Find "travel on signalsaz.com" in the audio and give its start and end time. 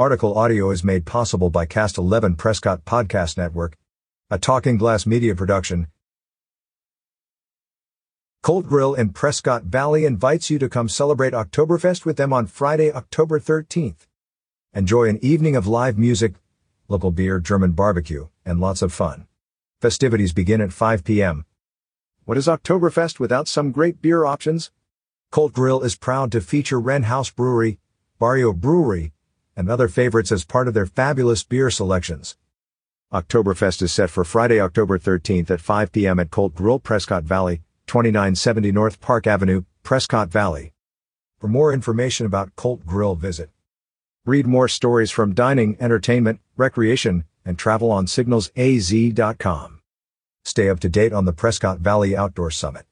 47.58-49.80